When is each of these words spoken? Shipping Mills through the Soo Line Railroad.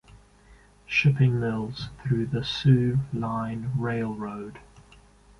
Shipping 0.87 1.39
Mills 1.39 1.89
through 2.01 2.25
the 2.25 2.43
Soo 2.43 3.01
Line 3.13 3.71
Railroad. 3.77 4.57